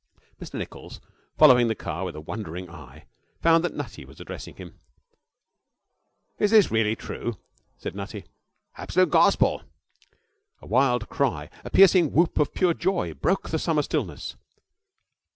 [0.41, 0.99] Mr Nichols,
[1.37, 3.05] following the car with a wondering eye,
[3.39, 4.79] found that Nutty was addressing him.
[6.39, 7.37] 'Is this really true?'
[7.77, 8.25] said Nutty.
[8.77, 9.61] 'Absolute gospel.'
[10.59, 14.35] A wild cry, a piercing whoop of pure joy, broke the summer stillness.